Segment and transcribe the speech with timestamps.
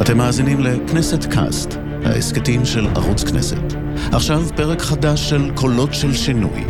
[0.00, 1.68] אתם מאזינים לכנסת קאסט,
[2.04, 3.74] ההסכתים של ערוץ כנסת.
[4.12, 6.64] עכשיו פרק חדש של קולות של שינוי,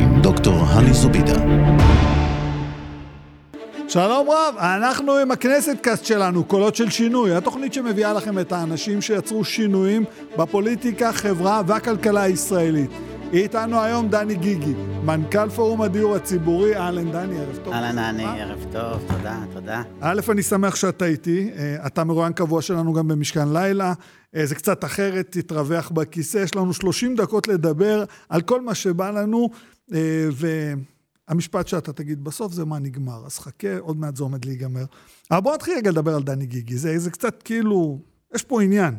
[0.00, 1.34] עם דוקטור הני זובידה.
[3.88, 9.02] שלום רב, אנחנו עם הכנסת קאסט שלנו, קולות של שינוי, התוכנית שמביאה לכם את האנשים
[9.02, 10.04] שיצרו שינויים
[10.38, 12.90] בפוליטיקה, חברה והכלכלה הישראלית.
[13.42, 14.74] איתנו היום דני גיגי,
[15.04, 16.76] מנכ"ל פורום הדיור הציבורי.
[16.76, 17.72] אהלן דני, ערב טוב.
[17.72, 19.82] אהלן דני, ערב טוב, תודה, תודה.
[20.00, 21.50] א', אני שמח שאתה איתי.
[21.56, 23.92] אה, אתה מרואיין קבוע שלנו גם במשכן לילה.
[24.36, 26.38] אה, זה קצת אחרת, תתרווח בכיסא.
[26.38, 29.50] יש לנו 30 דקות לדבר על כל מה שבא לנו,
[29.94, 30.28] אה,
[31.28, 33.26] והמשפט שאתה תגיד בסוף זה מה נגמר.
[33.26, 34.84] אז חכה, עוד מעט זה עומד להיגמר.
[35.30, 36.76] אבל בוא נתחיל רגע לדבר על דני גיגי.
[36.76, 37.98] זה, זה קצת כאילו,
[38.34, 38.94] יש פה עניין.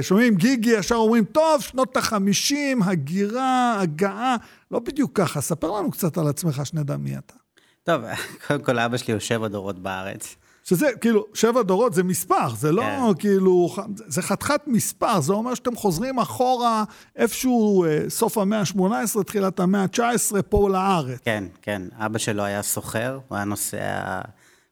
[0.00, 4.36] שומעים גיגי, ישר אומרים, טוב, שנות החמישים, הגירה, הגעה,
[4.70, 5.40] לא בדיוק ככה.
[5.40, 7.34] ספר לנו קצת על עצמך, שנדע מי אתה.
[7.82, 8.02] טוב,
[8.46, 10.36] קודם כל אבא שלי הוא שבע דורות בארץ.
[10.64, 13.18] שזה, כאילו, שבע דורות זה מספר, זה לא כן.
[13.18, 16.84] כאילו, זה חתיכת מספר, זה אומר שאתם חוזרים אחורה
[17.16, 21.18] איפשהו, אה, סוף המאה ה-18, תחילת המאה ה-19, פה לארץ.
[21.24, 21.82] כן, כן.
[21.92, 24.20] אבא שלו היה סוחר, הוא היה נוסע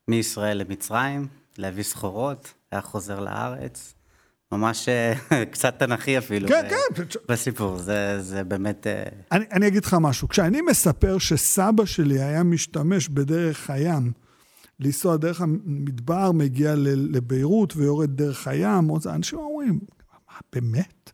[0.08, 1.26] מישראל למצרים,
[1.58, 3.94] להביא סחורות, היה חוזר לארץ.
[4.52, 5.14] ממש אה,
[5.52, 6.48] קצת תנכי אפילו.
[6.48, 7.04] כן, כן.
[7.28, 8.86] בסיפור, זה, זה באמת...
[8.86, 14.12] אה, אני, אני אגיד לך משהו, כשאני מספר שסבא שלי היה משתמש בדרך הים,
[14.80, 19.80] לנסוע דרך המדבר, מגיע לביירות ויורד דרך הים, אנשים אומרים,
[20.28, 21.10] מה, באמת?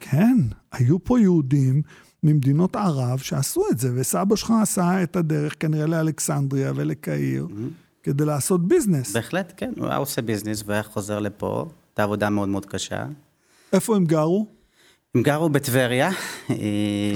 [0.00, 0.38] כן,
[0.72, 1.82] היו פה יהודים
[2.22, 7.46] ממדינות ערב שעשו את זה, וסבא שלך עשה את הדרך כנראה לאלכסנדריה ולקהיר.
[8.02, 9.12] כדי לעשות ביזנס.
[9.12, 13.06] בהחלט, כן, הוא היה עושה ביזנס והיה חוזר לפה, הייתה עבודה מאוד מאוד קשה.
[13.72, 14.46] איפה הם גרו?
[15.14, 16.10] הם גרו בטבריה.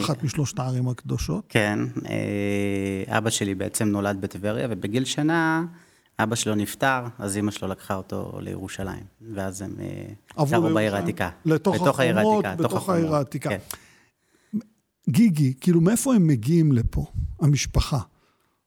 [0.00, 1.44] אחת משלושת הערים הקדושות.
[1.48, 5.64] כן, אה, אבא שלי בעצם נולד בטבריה, ובגיל שנה
[6.19, 11.30] אבא שלו נפטר, אז אימא שלו לקחה אותו לירושלים, ואז הם אה, גרו בעיר העתיקה.
[11.45, 13.48] לתוך החומות, בתוך העיר העתיקה.
[13.48, 13.58] כן.
[15.08, 17.07] גיגי, כאילו מאיפה הם מגיעים לפה,
[17.40, 17.98] המשפחה?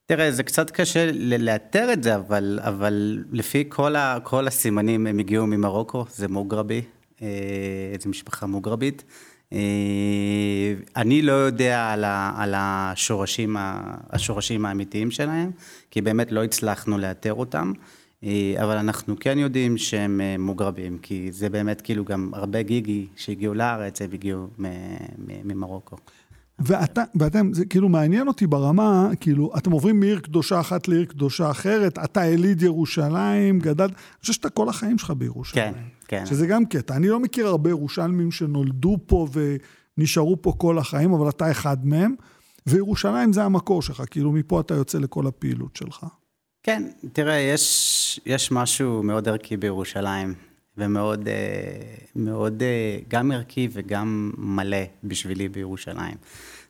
[0.10, 5.20] תראה, זה קצת קשה לאתר את זה, אבל, אבל לפי כל, ה, כל הסימנים הם
[5.20, 6.82] הגיעו ממרוקו, זה מוגרבי,
[7.22, 7.28] אה,
[8.00, 9.04] זו משפחה מוגרבית.
[9.54, 13.56] אה, אני לא יודע על, ה, על השורשים,
[14.10, 15.52] השורשים האמיתיים שלהם,
[15.92, 17.72] כי באמת לא הצלחנו לאתר אותם.
[18.24, 23.54] אה, אבל אנחנו כן יודעים שהם מוגרבים, כי זה באמת כאילו גם הרבה גיגי שהגיעו
[23.54, 24.48] לארץ, הם הגיעו
[25.44, 25.98] ממרוקו.
[26.60, 31.52] ואתה, ואתם, זה כאילו מעניין אותי ברמה, כאילו, אתם עוברים מעיר קדושה אחת לעיר קדושה
[31.52, 35.74] אחרת, אתה יליד ירושלים, גדלת, אני חושב שאתה כל החיים שלך בירושלים.
[35.74, 36.26] כן, כן.
[36.26, 36.96] שזה גם קטע.
[36.96, 39.28] אני לא מכיר הרבה ירושלמים שנולדו פה
[39.98, 42.16] ונשארו פה כל החיים, אבל אתה אחד מהם,
[42.68, 46.06] וירושלים זה המקור שלך, כאילו, מפה אתה יוצא לכל הפעילות שלך.
[46.64, 50.34] כן, תראה, יש, יש משהו מאוד ערכי בירושלים,
[50.78, 51.34] ומאוד אה,
[52.16, 56.16] מאוד, אה, גם ערכי וגם מלא בשבילי בירושלים.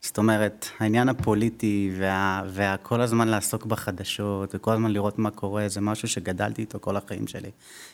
[0.02, 5.82] זאת אומרת, העניין הפוליטי וה, והכל הזמן לעסוק בחדשות וכל הזמן לראות מה קורה, זה
[5.82, 7.52] משהו שגדלתי איתו כל החיים שלי,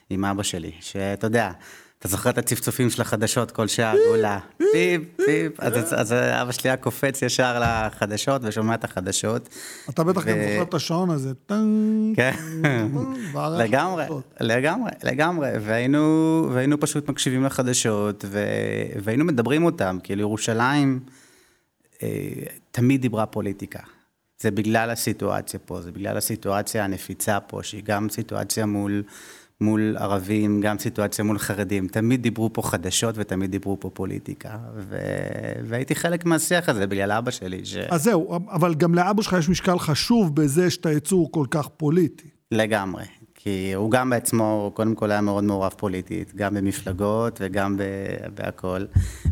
[0.09, 1.51] עם אבא שלי, שאתה יודע,
[2.03, 6.69] אתה זוכר את הצפצופים של החדשות כל שעה, גולה, פיפ, פיפ, אז, אז אבא שלי
[6.69, 9.49] היה קופץ ישר לחדשות ושומע את החדשות.
[9.89, 10.25] אתה בטח ו...
[10.25, 12.31] גם זוכר את השעון הזה, טנג, כן,
[13.59, 14.05] לגמרי,
[14.41, 18.39] לגמרי, לגמרי, והיינו, והיינו פשוט מקשיבים לחדשות, ו...
[19.03, 20.99] והיינו מדברים אותם, כאילו ירושלים
[22.03, 22.07] אה,
[22.71, 23.79] תמיד דיברה פוליטיקה.
[24.39, 29.03] זה בגלל הסיטואציה פה, זה בגלל הסיטואציה הנפיצה פה, שהיא גם סיטואציה מול...
[29.63, 31.87] מול ערבים, גם סיטואציה מול חרדים.
[31.87, 34.49] תמיד דיברו פה חדשות ותמיד דיברו פה פוליטיקה.
[34.75, 34.97] ו...
[35.65, 37.65] והייתי חלק מהשיח הזה בגלל אבא שלי.
[37.65, 37.75] ש...
[37.75, 42.27] אז זהו, אבל גם לאבא שלך יש משקל חשוב בזה שאתה יצור כל כך פוליטי.
[42.51, 43.03] לגמרי.
[43.35, 47.79] כי הוא גם בעצמו, קודם כל היה מאוד מעורב פוליטית, גם במפלגות וגם
[48.35, 48.87] בהכול.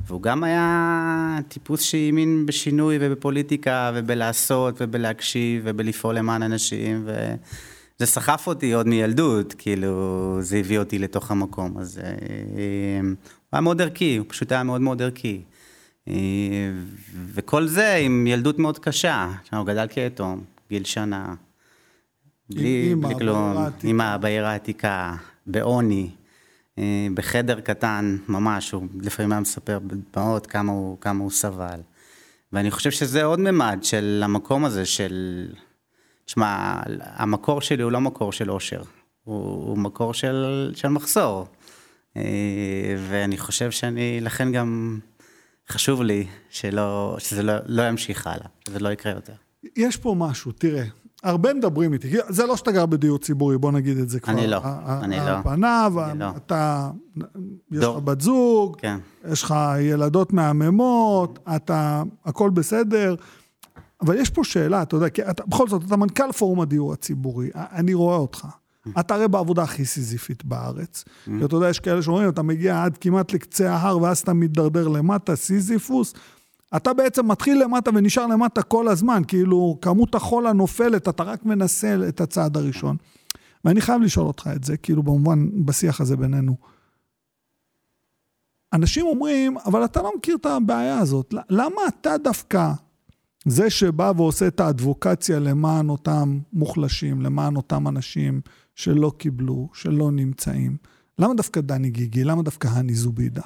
[0.08, 7.04] והוא גם היה טיפוס שהאמין בשינוי ובפוליטיקה ובלעשות ובלהקשיב ובלפעול למען אנשים.
[7.06, 7.36] ו...
[8.02, 11.78] זה סחף אותי עוד מילדות, כאילו, זה הביא אותי לתוך המקום.
[11.78, 12.12] אז אה,
[13.02, 13.16] הוא
[13.52, 15.42] היה מאוד ערכי, הוא פשוט היה מאוד מאוד ערכי.
[16.08, 16.14] אה,
[17.34, 19.32] וכל זה עם ילדות מאוד קשה.
[19.52, 21.36] הוא גדל כיתום, גיל שנה.
[22.50, 25.16] בלי, בלי כלום, אימא בעיר העתיקה,
[25.48, 26.10] בעוני,
[26.80, 30.72] אה, בחדר קטן, ממש, הוא לפעמים היה מספר בדמעות כמה
[31.02, 31.80] כמה הוא סבל.
[32.54, 35.48] ואני חושב שזה עוד ממד של המקום הזה של...
[36.32, 38.82] תשמע, המקור שלי הוא לא מקור של אושר,
[39.24, 39.36] הוא,
[39.68, 41.48] הוא מקור של, של מחסור.
[42.18, 42.22] אה,
[43.10, 45.00] ואני חושב שאני, לכן גם
[45.70, 49.34] חשוב לי שלא, שזה לא, לא ימשיך הלאה, זה לא יקרה יותר.
[49.76, 50.84] יש פה משהו, תראה,
[51.24, 54.34] הרבה מדברים איתי, זה לא שאתה גר בדיור ציבורי, בוא נגיד את זה כבר.
[54.34, 54.62] אני לא,
[55.02, 55.22] אני לא.
[55.22, 56.26] על פניו, לא.
[56.38, 56.92] אתה,
[57.72, 57.90] יש לך.
[57.90, 58.98] בת זוג, כן.
[59.32, 63.16] יש לך ילדות מהממות, אתה, הכל בסדר.
[64.02, 67.50] אבל יש פה שאלה, אתה יודע, כי אתה, בכל זאת, אתה מנכ"ל פורום הדיור הציבורי,
[67.56, 68.48] אני רואה אותך.
[69.00, 71.04] אתה הרי בעבודה הכי סיזיפית בארץ.
[71.40, 74.88] כי אתה יודע, יש כאלה שאומרים, אתה מגיע עד כמעט לקצה ההר, ואז אתה מידרדר
[74.88, 76.14] למטה, סיזיפוס.
[76.76, 81.96] אתה בעצם מתחיל למטה ונשאר למטה כל הזמן, כאילו, כמות החול הנופלת, אתה רק מנסה
[82.08, 82.98] את הצעד הראשון.
[83.66, 86.56] ואני חייב לשאול אותך את זה, כאילו, במובן, בשיח הזה בינינו.
[88.74, 91.34] אנשים אומרים, אבל אתה לא מכיר את הבעיה הזאת.
[91.50, 92.72] למה אתה דווקא
[93.46, 98.42] זה שבא ועושה את האדבוקציה למען אותם מוחלשים, למען אותם אנשים
[98.76, 100.78] שלא קיבלו, שלא נמצאים?
[101.20, 102.24] למה דווקא דני גיגי?
[102.24, 103.42] למה דווקא הני זובידה?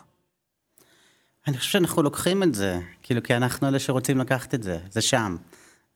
[1.47, 5.01] אני חושב שאנחנו לוקחים את זה, כאילו, כי אנחנו אלה שרוצים לקחת את זה, זה
[5.01, 5.35] שם.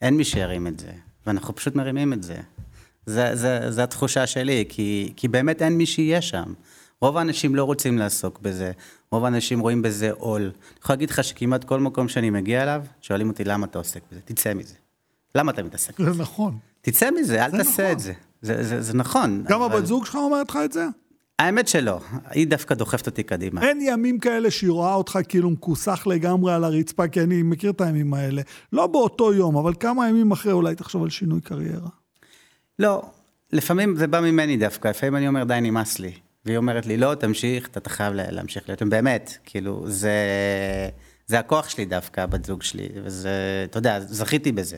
[0.01, 0.91] אין מי שירים את זה,
[1.27, 2.37] ואנחנו פשוט מרימים את זה.
[3.05, 6.53] זה, זה, זה התחושה שלי, כי, כי באמת אין מי שיהיה שם.
[7.01, 8.71] רוב האנשים לא רוצים לעסוק בזה,
[9.11, 10.41] רוב האנשים רואים בזה עול.
[10.41, 10.51] אני
[10.83, 14.21] יכול להגיד לך שכמעט כל מקום שאני מגיע אליו, שואלים אותי למה אתה עוסק בזה,
[14.25, 14.75] תצא מזה.
[15.35, 16.11] למה אתה מתעסק בזה?
[16.13, 16.57] זה נכון.
[16.81, 17.91] תצא מזה, אל תעשה נכון.
[17.91, 18.13] את זה.
[18.41, 19.43] זה, זה, זה נכון.
[19.47, 20.85] גם אבל- הבת זוג שלך אומרת לך את זה?
[21.39, 23.61] האמת שלא, היא דווקא דוחפת אותי קדימה.
[23.61, 27.81] אין ימים כאלה שהיא רואה אותך כאילו מכוסח לגמרי על הרצפה, כי אני מכיר את
[27.81, 28.41] הימים האלה.
[28.73, 31.89] לא באותו יום, אבל כמה ימים אחרי אולי תחשוב על שינוי קריירה.
[32.79, 33.01] לא,
[33.53, 36.11] לפעמים זה בא ממני דווקא, לפעמים אני אומר, די, נמאס לי.
[36.45, 38.83] והיא אומרת לי, לא, תמשיך, אתה חייב לה- להמשיך להיות.
[38.83, 40.13] באמת, כאילו, זה,
[41.27, 43.29] זה הכוח שלי דווקא, הבת זוג שלי, וזה,
[43.69, 44.77] אתה יודע, זכיתי בזה.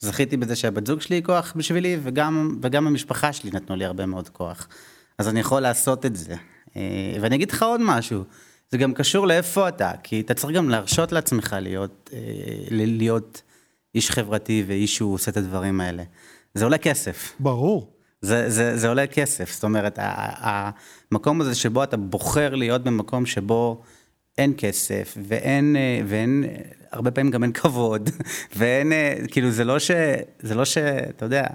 [0.00, 4.06] זכיתי בזה שהבת זוג שלי היא כוח בשבילי, וגם, וגם המשפחה שלי נתנו לי הרבה
[4.06, 4.68] מאוד כוח.
[5.18, 6.34] אז אני יכול לעשות את זה.
[6.76, 6.80] אה,
[7.20, 8.22] ואני אגיד לך עוד משהו,
[8.70, 12.18] זה גם קשור לאיפה אתה, כי אתה צריך גם להרשות לעצמך להיות, אה,
[12.70, 13.42] להיות
[13.94, 16.02] איש חברתי ואיש שהוא עושה את הדברים האלה.
[16.54, 17.32] זה עולה כסף.
[17.40, 17.92] ברור.
[18.22, 23.82] זה, זה, זה עולה כסף, זאת אומרת, המקום הזה שבו אתה בוחר להיות במקום שבו
[24.38, 26.44] אין כסף, ואין, אה, ואין,
[26.90, 28.10] הרבה פעמים גם אין כבוד,
[28.56, 29.90] ואין, אה, כאילו, זה לא ש...
[30.40, 30.78] זה לא ש...
[30.78, 31.46] אתה יודע,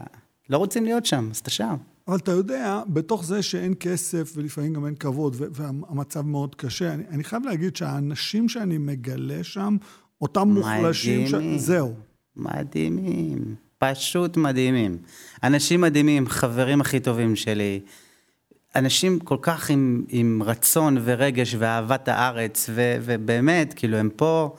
[0.50, 1.76] לא רוצים להיות שם, אז אתה שם.
[2.08, 7.04] אבל אתה יודע, בתוך זה שאין כסף ולפעמים גם אין כבוד, והמצב מאוד קשה, אני,
[7.10, 9.78] אני חייב להגיד שהאנשים שאני מגלה שם,
[10.22, 11.34] אותם מוחלשים, ש...
[11.34, 11.60] מדהימים.
[11.60, 11.94] זהו.
[12.36, 14.98] מדהימים, פשוט מדהימים.
[15.44, 17.80] אנשים מדהימים, חברים הכי טובים שלי.
[18.76, 24.56] אנשים כל כך עם, עם רצון ורגש ואהבת הארץ, ו, ובאמת, כאילו, הם פה,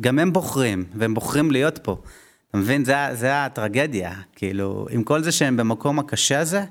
[0.00, 1.96] גם הם בוחרים, והם בוחרים להיות פה.
[2.50, 2.84] אתה מבין?
[2.84, 4.12] זה, זה הטרגדיה.
[4.36, 6.64] כאילו, עם כל זה שהם במקום הקשה הזה,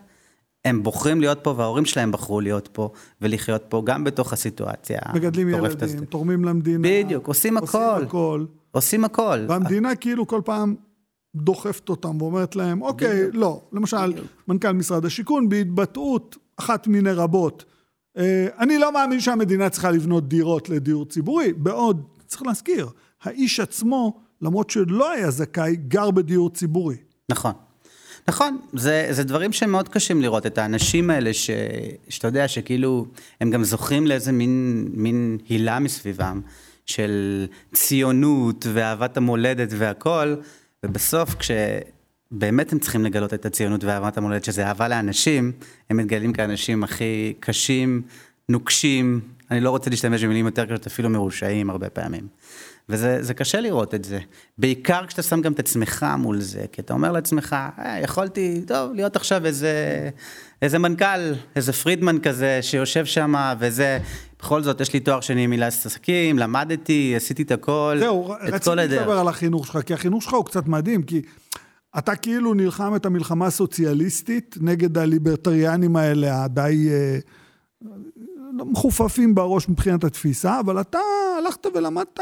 [0.65, 2.89] הם בוחרים להיות פה, וההורים שלהם בחרו להיות פה,
[3.21, 4.99] ולחיות פה, גם בתוך הסיטואציה.
[5.13, 6.05] מגדלים ילדים.
[6.05, 6.79] תורמים למדינה.
[6.83, 7.65] בדיוק, עושים הכל.
[7.77, 8.45] עושים הכל.
[8.71, 9.45] עושים הכל.
[9.49, 10.75] והמדינה כאילו כל פעם
[11.41, 13.35] דוחפת אותם ואומרת להם, אוקיי, בדיוק.
[13.35, 13.61] לא.
[13.73, 14.13] למשל,
[14.47, 17.65] מנכ"ל משרד השיכון בהתבטאות אחת מיני רבות.
[18.17, 22.89] אה, אני לא מאמין שהמדינה צריכה לבנות דירות לדיור ציבורי, בעוד, צריך להזכיר,
[23.23, 26.95] האיש עצמו, למרות שלא היה זכאי, גר בדיור ציבורי.
[27.29, 27.51] נכון.
[28.27, 31.49] נכון, זה, זה דברים שהם מאוד קשים לראות, את האנשים האלה ש,
[32.09, 33.05] שאתה יודע שכאילו,
[33.41, 36.41] הם גם זוכים לאיזה מין, מין הילה מסביבם,
[36.85, 40.35] של ציונות ואהבת המולדת והכל,
[40.85, 45.51] ובסוף כשבאמת הם צריכים לגלות את הציונות ואהבת המולדת, שזה אהבה לאנשים,
[45.89, 48.01] הם מתגלים כאנשים הכי קשים,
[48.49, 52.27] נוקשים, אני לא רוצה להשתמש במילים יותר קשות, אפילו מרושעים הרבה פעמים.
[52.89, 54.19] וזה זה קשה לראות את זה.
[54.57, 58.93] בעיקר כשאתה שם גם את עצמך מול זה, כי אתה אומר לעצמך, אה, יכולתי, טוב,
[58.93, 60.09] להיות עכשיו איזה,
[60.61, 63.99] איזה מנכ"ל, איזה פרידמן כזה, שיושב שם, וזה,
[64.39, 68.65] בכל זאת, יש לי תואר שני מילה עסקים, למדתי, עשיתי את הכל, זהו, את רציתי
[68.65, 69.01] כל הדרך.
[69.01, 71.21] לדבר על החינוך שלך, כי החינוך שלך הוא קצת מדהים, כי
[71.97, 77.17] אתה כאילו נלחם את המלחמה הסוציאליסטית נגד הליברטריאנים האלה, הדי אה,
[78.51, 80.99] מחופפים בראש מבחינת התפיסה, אבל אתה
[81.37, 82.19] הלכת ולמדת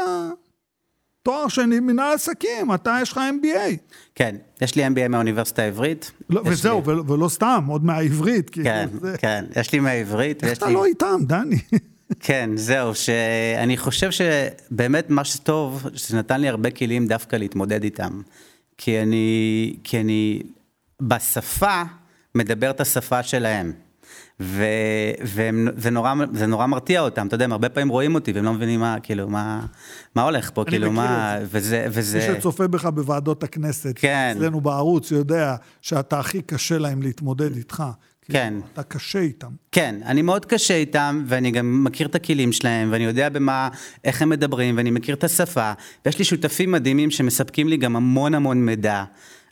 [1.26, 3.76] תואר שני מנהל עסקים, אתה יש לך MBA.
[4.14, 6.12] כן, יש לי MBA מהאוניברסיטה העברית.
[6.30, 8.50] לא, וזהו, לי- ולא, ולא סתם, עוד מהעברית.
[8.50, 10.74] כן, זה- כן, יש לי מהעברית, איך אתה לי...
[10.74, 11.56] לא איתם, דני?
[12.20, 18.20] כן, זהו, שאני חושב שבאמת מה שטוב, שזה נתן לי הרבה כלים דווקא להתמודד איתם.
[18.78, 20.42] כי אני, כי אני
[21.02, 21.82] בשפה
[22.34, 23.72] מדבר את השפה שלהם.
[24.40, 24.64] ו,
[25.24, 28.44] והם, זה, נורא, זה נורא מרתיע אותם, אתה יודע, הם הרבה פעמים רואים אותי והם
[28.44, 29.66] לא מבינים מה, כאילו, מה,
[30.14, 32.28] מה הולך פה, כאילו, מה, את וזה, וזה...
[32.30, 34.34] מי שצופה בך בוועדות הכנסת, כן.
[34.36, 37.82] אצלנו בערוץ, יודע שאתה הכי קשה להם להתמודד איתך.
[38.32, 38.54] כן.
[38.72, 39.50] אתה קשה איתם.
[39.72, 43.68] כן, אני מאוד קשה איתם, ואני גם מכיר את הכלים שלהם, ואני יודע במה,
[44.04, 45.72] איך הם מדברים, ואני מכיר את השפה,
[46.06, 49.04] ויש לי שותפים מדהימים שמספקים לי גם המון המון מידע.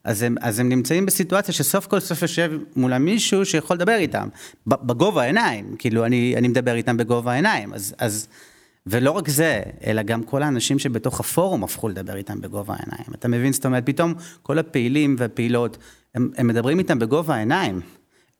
[0.04, 4.28] אז הם, אז הם נמצאים בסיטואציה שסוף כל סוף יושב מול מישהו שיכול לדבר איתם,
[4.66, 8.28] בגובה העיניים, כאילו אני, אני מדבר איתם בגובה העיניים, אז, אז,
[8.86, 13.14] ולא רק זה, אלא גם כל האנשים שבתוך הפורום הפכו לדבר איתם בגובה העיניים.
[13.14, 13.52] אתה מבין?
[13.52, 15.78] זאת אומרת, פתאום כל הפעילים והפעילות,
[16.14, 17.80] הם, הם מדברים איתם בגובה העיניים.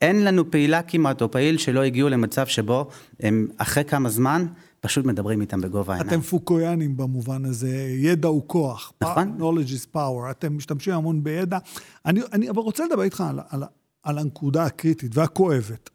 [0.00, 2.88] אין לנו פעילה כמעט או פעיל שלא הגיעו למצב שבו
[3.20, 4.46] הם אחרי כמה זמן
[4.84, 6.20] פשוט מדברים איתם בגובה העיניים.
[6.20, 8.92] אתם פוקויאנים במובן הזה, ידע הוא כוח.
[9.00, 9.38] נכון.
[9.38, 11.58] knowledge is power, אתם משתמשים המון בידע.
[12.06, 13.62] אני, אני אבל רוצה לדבר איתך על, על,
[14.02, 15.90] על הנקודה הקריטית והכואבת.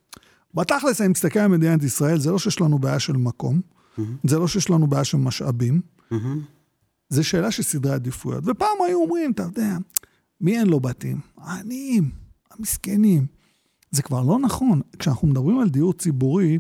[0.54, 4.02] בתכלס, אני מסתכל על מדינת ישראל, זה לא שיש לנו בעיה של מקום, mm-hmm.
[4.24, 5.82] זה לא שיש לנו בעיה של משאבים,
[6.12, 6.16] mm-hmm.
[7.10, 8.44] זה שאלה של סדרי עדיפויות.
[8.48, 9.78] ופעם היו אומרים, אתה יודע,
[10.42, 11.20] מי אין לו בתים?
[11.38, 12.12] העניים,
[12.52, 13.39] המסכנים.
[13.92, 14.82] זה כבר לא נכון.
[15.00, 16.60] כשאנחנו מדברים על דיור ציבורי,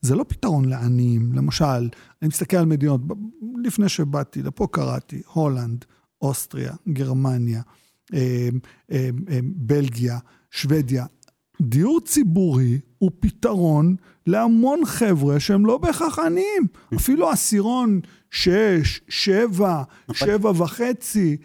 [0.00, 1.32] זה לא פתרון לעניים.
[1.32, 1.88] למשל,
[2.22, 3.00] אני מסתכל על מדינות,
[3.64, 5.84] לפני שבאתי לפה קראתי, הולנד,
[6.22, 7.62] אוסטריה, גרמניה,
[8.14, 8.48] אה,
[8.92, 10.18] אה, אה, בלגיה,
[10.50, 11.06] שוודיה.
[11.60, 13.96] דיור ציבורי הוא פתרון
[14.26, 16.66] להמון חבר'ה שהם לא בהכרח עניים.
[16.96, 20.28] אפילו עשירון שש, שבע, נכון.
[20.28, 21.36] שבע וחצי.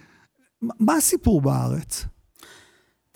[0.62, 2.06] מה הסיפור בארץ?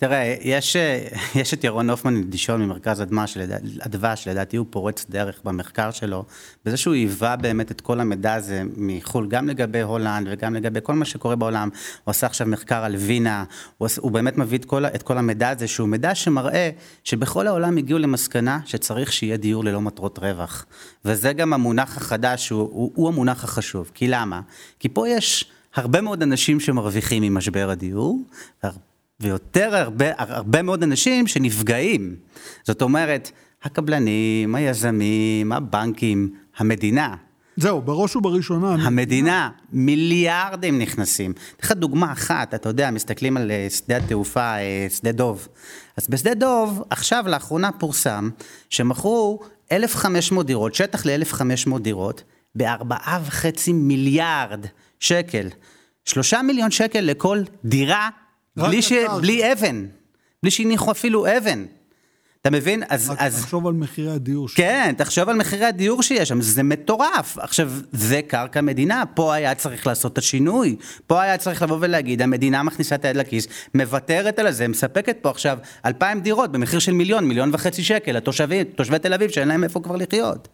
[0.00, 0.76] תראה, יש,
[1.40, 3.24] יש את ירון הופמן דישון ממרכז אדמה,
[3.80, 6.24] אדווה, שלדעתי הוא פורץ דרך במחקר שלו,
[6.64, 10.94] בזה שהוא היווה באמת את כל המידע הזה מחו"ל, גם לגבי הולנד וגם לגבי כל
[10.94, 11.68] מה שקורה בעולם.
[12.04, 13.44] הוא עשה עכשיו מחקר על וינה,
[13.78, 16.70] הוא, הוא באמת מביא את כל, את כל המידע הזה, שהוא מידע שמראה
[17.04, 20.66] שבכל העולם הגיעו למסקנה שצריך שיהיה דיור ללא מטרות רווח.
[21.04, 23.90] וזה גם המונח החדש, הוא, הוא, הוא המונח החשוב.
[23.94, 24.40] כי למה?
[24.78, 25.50] כי פה יש...
[25.74, 28.18] הרבה מאוד אנשים שמרוויחים ממשבר הדיור,
[29.20, 32.16] ויותר הרבה, הרבה מאוד אנשים שנפגעים.
[32.64, 33.30] זאת אומרת,
[33.62, 37.14] הקבלנים, היזמים, הבנקים, המדינה.
[37.56, 38.74] זהו, בראש ובראשונה.
[38.74, 41.32] המדינה, מיליארדים נכנסים.
[41.32, 45.48] אתן לך דוגמה אחת, אתה יודע, מסתכלים על אה, שדה התעופה, אה, שדה דוב.
[45.96, 48.30] אז בשדה דוב, עכשיו, לאחרונה פורסם,
[48.70, 49.40] שמכרו
[49.72, 52.22] 1,500 דירות, שטח ל-1,500 דירות,
[52.54, 54.66] ב-4.5 מיליארד
[55.00, 55.48] שקל.
[56.04, 58.08] שלושה מיליון שקל לכל דירה
[58.56, 58.92] בלי, ש...
[59.20, 59.86] בלי אבן,
[60.42, 61.64] בלי שהניחו אפילו אבן.
[62.40, 62.82] אתה מבין?
[62.88, 63.12] אז...
[63.18, 63.42] אז...
[63.42, 64.48] תחשוב על מחירי הדיור.
[64.54, 67.38] כן, תחשוב על מחירי הדיור שיש שם, זה מטורף.
[67.38, 70.76] עכשיו, זה קרקע מדינה, פה היה צריך לעשות את השינוי.
[71.06, 75.30] פה היה צריך לבוא ולהגיד, המדינה מכניסה את היד לכיס, מוותרת על זה, מספקת פה
[75.30, 79.64] עכשיו אלפיים דירות במחיר של מיליון, מיליון וחצי שקל לתושבים, תושבי תל אביב, שאין להם
[79.64, 80.48] איפה כבר לחיות.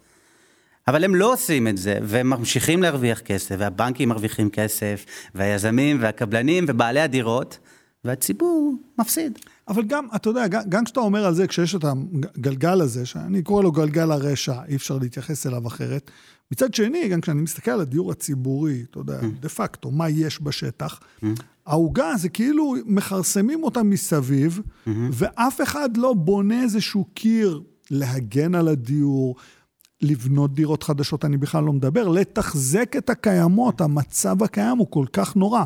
[0.87, 6.65] אבל הם לא עושים את זה, והם ממשיכים להרוויח כסף, והבנקים מרוויחים כסף, והיזמים והקבלנים
[6.67, 7.57] ובעלי הדירות.
[8.07, 9.39] והציבור מפסיד.
[9.67, 13.63] אבל גם, אתה יודע, גם כשאתה אומר על זה, כשיש את הגלגל הזה, שאני קורא
[13.63, 16.11] לו גלגל הרשע, אי אפשר להתייחס אליו אחרת.
[16.51, 19.25] מצד שני, גם כשאני מסתכל על הדיור הציבורי, אתה יודע, mm.
[19.39, 21.25] דה פקטו, מה יש בשטח, mm.
[21.65, 24.89] העוגה זה כאילו מכרסמים אותה מסביב, mm-hmm.
[25.11, 27.61] ואף אחד לא בונה איזשהו קיר
[27.91, 29.35] להגן על הדיור,
[30.01, 35.35] לבנות דירות חדשות, אני בכלל לא מדבר, לתחזק את הקיימות, המצב הקיים הוא כל כך
[35.35, 35.63] נורא.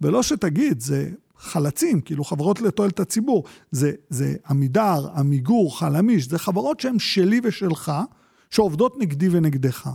[0.00, 3.44] ולא שתגיד, זה חלצים, כאילו חברות לתועלת הציבור.
[3.70, 7.92] זה, זה עמידר, עמיגור, חלמיש, זה חברות שהן שלי ושלך,
[8.50, 9.90] שעובדות נגדי ונגדך.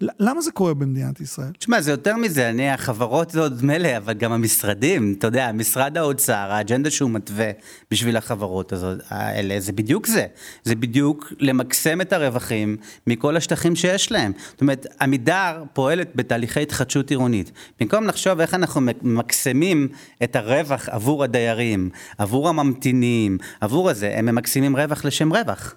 [0.00, 1.52] למה זה קורה במדינת ישראל?
[1.58, 5.98] תשמע, זה יותר מזה, אני, החברות זה עוד מילא, אבל גם המשרדים, אתה יודע, משרד
[5.98, 7.50] האוצר, האג'נדה שהוא מתווה
[7.90, 10.26] בשביל החברות הזאת, האלה, זה בדיוק זה.
[10.64, 12.76] זה בדיוק למקסם את הרווחים
[13.06, 14.32] מכל השטחים שיש להם.
[14.50, 17.52] זאת אומרת, עמידר פועלת בתהליכי התחדשות עירונית.
[17.80, 19.88] במקום לחשוב איך אנחנו ממקסמים
[20.22, 25.74] את הרווח עבור הדיירים, עבור הממתינים, עבור הזה, הם ממקסמים רווח לשם רווח.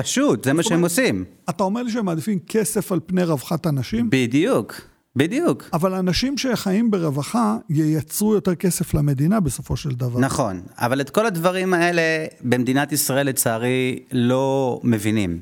[0.00, 1.24] פשוט, זה מה שהם עושים.
[1.50, 4.10] אתה אומר לי שהם מעדיפים כסף על פני רווחת אנשים?
[4.10, 4.80] בדיוק.
[5.16, 5.68] בדיוק.
[5.72, 10.20] אבל אנשים שחיים ברווחה ייצרו יותר כסף למדינה בסופו של דבר.
[10.20, 12.02] נכון, אבל את כל הדברים האלה
[12.40, 15.40] במדינת ישראל לצערי לא מבינים.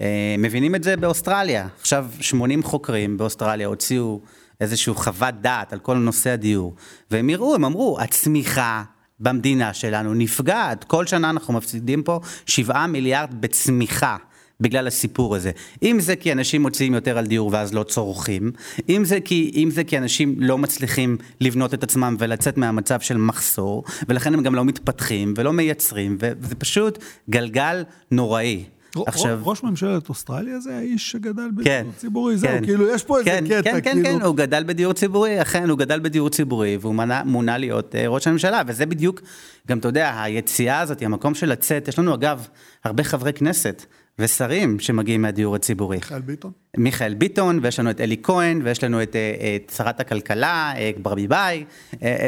[0.00, 1.68] אה, מבינים את זה באוסטרליה.
[1.80, 4.20] עכשיו 80 חוקרים באוסטרליה הוציאו
[4.60, 6.74] איזושהי חוות דעת על כל נושא הדיור,
[7.10, 8.82] והם יראו, הם אמרו, הצמיחה
[9.20, 10.84] במדינה שלנו נפגעת.
[10.84, 14.16] כל שנה אנחנו מפסידים פה 7 מיליארד בצמיחה.
[14.60, 15.50] בגלל הסיפור הזה.
[15.82, 18.52] אם זה כי אנשים מוציאים יותר על דיור ואז לא צורכים,
[18.88, 23.16] אם זה כי, אם זה כי אנשים לא מצליחים לבנות את עצמם ולצאת מהמצב של
[23.16, 26.98] מחסור, ולכן הם גם לא מתפתחים ולא מייצרים, וזה פשוט
[27.30, 28.64] גלגל נוראי.
[29.06, 29.40] עכשיו...
[29.42, 33.44] ראש ממשלת אוסטרליה זה האיש שגדל בדיור כן, ציבורי, זהו, כן, כאילו יש פה כן,
[33.44, 34.08] איזה קטע, כן, כאילו...
[34.08, 37.94] כן, כן, הוא גדל בדיור ציבורי, אכן, הוא גדל בדיור ציבורי, והוא מנה, מונה להיות
[37.94, 39.20] uh, ראש הממשלה, וזה בדיוק,
[39.68, 42.48] גם אתה יודע, היציאה הזאת, המקום של לצאת, יש לנו אגב,
[42.84, 43.84] הרבה חברי כנסת.
[44.18, 45.96] ושרים שמגיעים מהדיור הציבורי.
[45.96, 46.52] מיכאל ביטון?
[46.76, 50.72] מיכאל ביטון, ויש לנו את אלי כהן, ויש לנו את, אה, את שרת הכלכלה,
[51.02, 51.64] ברביבאי,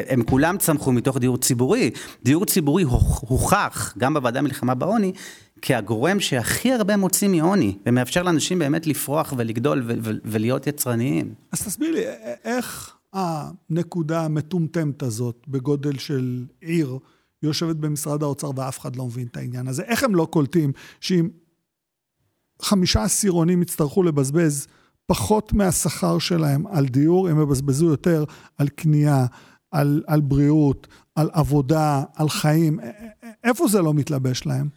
[0.09, 1.91] הם כולם צמחו מתוך דיור ציבורי.
[2.23, 5.13] דיור ציבורי הוכח, גם בוועדה מלחמה בעוני,
[5.63, 9.83] כהגורם שהכי הרבה מוציא מעוני, ומאפשר לאנשים באמת לפרוח ולגדול
[10.25, 11.35] ולהיות יצרניים.
[11.53, 12.05] אז תסביר לי,
[12.45, 16.99] איך הנקודה המטומטמת הזאת, בגודל של עיר,
[17.43, 19.83] יושבת במשרד האוצר ואף אחד לא מבין את העניין הזה?
[19.83, 21.29] איך הם לא קולטים שאם
[22.63, 24.67] חמישה עשירונים יצטרכו לבזבז
[25.07, 28.25] פחות מהשכר שלהם על דיור, הם יבזבזו יותר
[28.59, 29.27] על קנייה,
[29.71, 32.79] על, על בריאות, על עבודה, על חיים.
[33.45, 34.69] איפה זה לא מתלבש להם?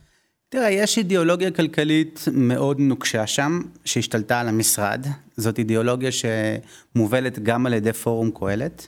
[0.52, 5.06] תראה, יש אידיאולוגיה כלכלית מאוד נוקשה שם, שהשתלטה על המשרד.
[5.38, 8.88] זאת אידיאולוגיה שמובלת גם על ידי פורום קהלת,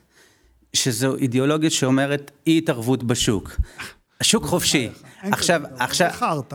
[0.74, 3.58] שזו אידיאולוגיה שאומרת אי התערבות בשוק.
[4.22, 4.90] השוק חופשי.
[5.22, 6.10] עכשיו, עכשיו,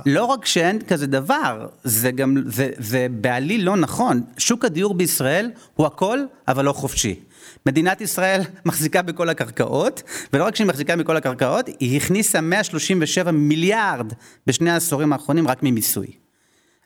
[0.06, 4.22] לא רק שאין כזה דבר, זה גם, זה, זה בעליל לא נכון.
[4.38, 7.20] שוק הדיור בישראל הוא הכל, אבל לא חופשי.
[7.66, 14.12] מדינת ישראל מחזיקה בכל הקרקעות, ולא רק שהיא מחזיקה בכל הקרקעות, היא הכניסה 137 מיליארד
[14.46, 16.06] בשני העשורים האחרונים רק ממיסוי.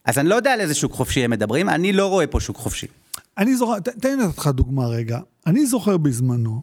[0.05, 2.57] אז אני לא יודע על איזה שוק חופשי הם מדברים, אני לא רואה פה שוק
[2.57, 2.87] חופשי.
[3.39, 5.19] אני זוכר, תן לי לך דוגמה רגע.
[5.47, 6.63] אני זוכר בזמנו,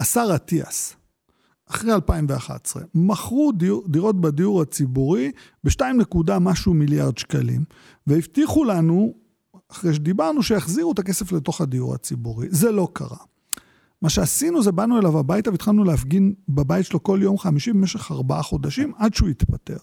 [0.00, 0.96] השר אטיאס,
[1.70, 5.30] אחרי 2011, מכרו דיר, דירות בדיור הציבורי
[5.64, 7.64] ב-2 נקודה משהו מיליארד שקלים,
[8.06, 9.14] והבטיחו לנו,
[9.72, 12.46] אחרי שדיברנו, שיחזירו את הכסף לתוך הדיור הציבורי.
[12.50, 13.16] זה לא קרה.
[14.02, 18.42] מה שעשינו זה באנו אליו הביתה והתחלנו להפגין בבית שלו כל יום חמישי במשך ארבעה
[18.42, 19.76] חודשים עד שהוא התפטר.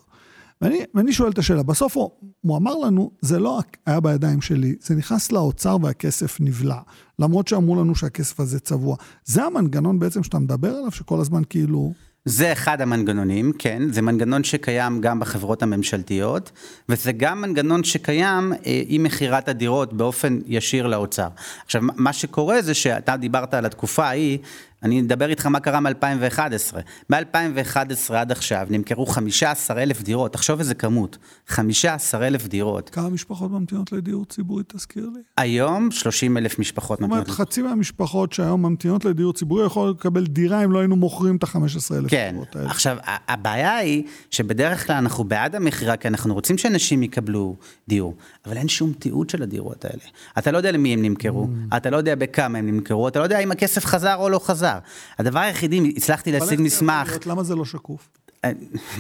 [0.62, 2.12] ואני, ואני שואל את השאלה, בסוף הוא,
[2.42, 6.80] הוא אמר לנו, זה לא היה בידיים שלי, זה נכנס לאוצר והכסף נבלע.
[7.20, 8.96] למרות שאמרו לנו שהכסף הזה צבוע.
[9.26, 11.94] זה המנגנון בעצם שאתה מדבר עליו, שכל הזמן כאילו...
[12.26, 16.52] זה אחד המנגנונים, כן, זה מנגנון שקיים גם בחברות הממשלתיות,
[16.90, 21.28] וזה גם מנגנון שקיים אה, עם מכירת הדירות באופן ישיר לאוצר.
[21.66, 24.38] עכשיו, מה שקורה זה שאתה דיברת על התקופה ההיא,
[24.84, 26.78] אני אדבר איתך מה קרה מ-2011.
[27.10, 32.90] מ-2011 עד עכשיו נמכרו 15 אלף דירות, תחשוב איזה כמות, 15 אלף דירות.
[32.90, 35.22] כמה משפחות ממתינות לדיור ציבורי, תזכיר לי?
[35.38, 37.28] היום 30 אלף משפחות ממתינות.
[37.28, 41.36] זאת אומרת, חצי מהמשפחות שהיום ממתינות לדיור ציבורי יכולות לקבל דירה אם לא היינו מוכרים
[41.36, 42.30] את ה-15 אלף כן.
[42.32, 42.70] דירות האלה.
[42.70, 47.56] עכשיו, הבעיה היא שבדרך כלל אנחנו בעד המכירה, כי אנחנו רוצים שאנשים יקבלו
[47.88, 48.16] דיור,
[48.46, 50.04] אבל אין שום תיעוד של הדירות האלה.
[50.38, 51.78] אתה לא יודע למי הם נמכרו, mm.
[51.78, 54.71] אתה לא יודע בכמה הם נמכרו, אתה לא יודע אם הכסף חזר או לא חזר.
[54.72, 54.80] דבר.
[55.20, 57.18] הדבר היחידי, הצלחתי להשיג מסמך.
[57.26, 58.10] למה זה לא שקוף?
[58.46, 58.52] אה,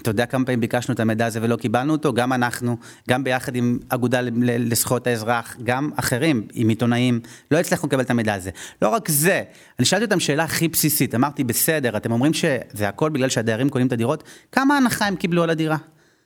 [0.02, 2.14] אתה יודע כמה פעמים ביקשנו את המידע הזה ולא קיבלנו אותו?
[2.14, 2.78] גם אנחנו,
[3.10, 7.20] גם ביחד עם אגודה לזכויות האזרח, גם אחרים, עם עיתונאים,
[7.52, 8.50] לא הצלחנו לקבל את המידע הזה.
[8.82, 9.44] לא רק זה,
[9.80, 13.88] אני שאלתי אותם שאלה הכי בסיסית, אמרתי, בסדר, אתם אומרים שזה הכל בגלל שהדיירים קונים
[13.88, 15.78] את הדירות, כמה הנחה הם קיבלו על הדירה?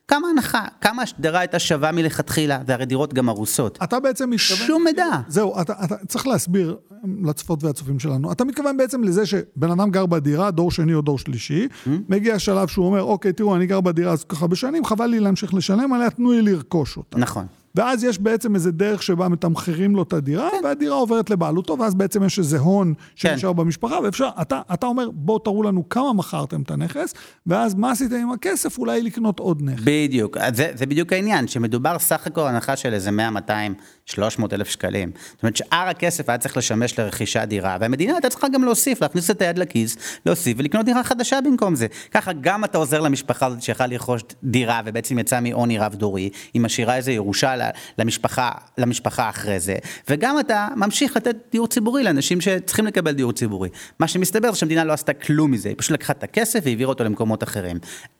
[0.07, 3.79] כמה הנחה, כמה השדרה הייתה שווה מלכתחילה, והרי דירות גם הרוסות.
[3.83, 4.67] אתה בעצם מתכוון...
[4.67, 5.05] שום מידע.
[5.27, 6.77] זהו, אתה, אתה צריך להסביר
[7.23, 8.31] לצפות והצופים שלנו.
[8.31, 11.89] אתה מתכוון בעצם לזה שבן אדם גר בדירה, דור שני או דור שלישי, mm-hmm.
[12.09, 15.53] מגיע שלב שהוא אומר, אוקיי, תראו, אני גר בדירה הזו ככה בשנים, חבל לי להמשיך
[15.53, 17.17] לשלם עליה, תנו לי לרכוש אותה.
[17.17, 17.45] נכון.
[17.75, 20.57] ואז יש בעצם איזה דרך שבה מתמחרים לו את הדירה, כן.
[20.63, 23.57] והדירה עוברת לבעלותו, ואז בעצם יש איזה הון שנשאר כן.
[23.57, 27.13] במשפחה, ואפשר, אתה, אתה אומר, בואו תראו לנו כמה מכרתם את הנכס,
[27.47, 28.77] ואז מה עשיתם עם הכסף?
[28.77, 29.83] אולי לקנות עוד נכס.
[29.83, 33.73] בדיוק, זה, זה בדיוק העניין, שמדובר סך הכל הנחה של איזה 100, 200,
[34.05, 35.11] 300 אלף שקלים.
[35.33, 39.31] זאת אומרת, שאר הכסף היה צריך לשמש לרכישת דירה, והמדינה הייתה צריכה גם להוסיף, להכניס
[39.31, 41.87] את היד לכיס, להוסיף ולקנות דירה חדשה במקום זה.
[42.11, 46.95] ככה גם אתה עוזר למשפחה הזאת שיכולה לרכוש דירה, ובעצם יצאה מעוני רב-דורי, היא משאירה
[46.95, 47.55] איזה ירושה
[47.97, 49.75] למשפחה, למשפחה אחרי זה,
[50.09, 53.69] וגם אתה ממשיך לתת דיור ציבורי לאנשים שצריכים לקבל דיור ציבורי.
[53.99, 57.03] מה שמסתבר זה שהמדינה לא עשתה כלום מזה, היא פשוט לקחה את הכסף והעבירה אותו
[57.03, 57.77] למקומות אחרים.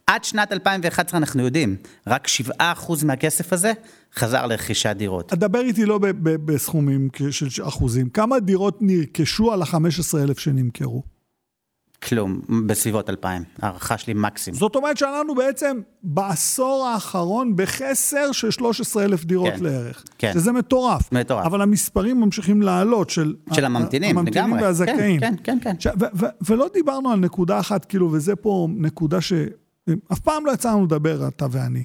[0.07, 1.75] עד שנת 2011 אנחנו יודעים,
[2.07, 2.27] רק
[2.59, 2.61] 7%
[3.05, 3.73] מהכסף הזה
[4.15, 5.33] חזר לרכישת דירות.
[5.33, 11.14] דבר איתי לא בסכומים של אחוזים, כמה דירות נרכשו על ה-15,000 שנמכרו?
[12.09, 14.59] כלום, בסביבות 2,000, הערכה שלי מקסימום.
[14.59, 20.03] זאת אומרת שאנחנו בעצם בעשור האחרון בחסר של 13,000 דירות כן, לערך.
[20.17, 20.31] כן.
[20.33, 21.11] שזה מטורף.
[21.11, 21.45] מטורף.
[21.45, 23.35] אבל המספרים ממשיכים לעלות של...
[23.53, 24.63] של הממתינים, הממתינים לגמרי.
[24.63, 25.19] והזכאים.
[25.19, 25.75] כן, כן, כן.
[25.79, 29.33] ש- ו- ו- ולא דיברנו על נקודה אחת, כאילו, וזה פה נקודה ש...
[30.13, 31.83] אף פעם לא יצא לנו לדבר, אתה ואני.